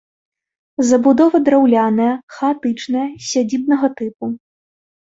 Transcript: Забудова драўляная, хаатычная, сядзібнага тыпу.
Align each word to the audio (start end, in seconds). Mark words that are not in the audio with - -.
Забудова 0.91 1.37
драўляная, 1.51 2.09
хаатычная, 2.39 3.07
сядзібнага 3.31 3.95
тыпу. 3.97 4.37